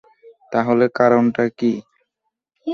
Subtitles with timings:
[0.51, 1.71] তাহলে কারণটা কী?